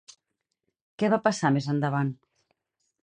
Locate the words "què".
1.03-1.11